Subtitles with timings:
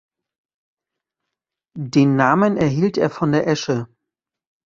[1.77, 3.87] Den Namen erhielt er von der Esche.